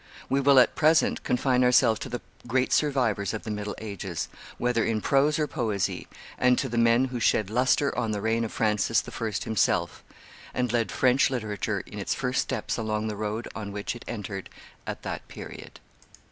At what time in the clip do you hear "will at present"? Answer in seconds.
0.41-1.23